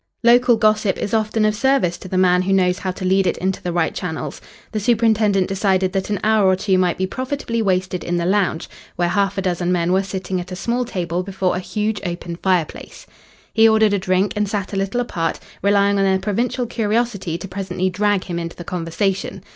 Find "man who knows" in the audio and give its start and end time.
2.17-2.79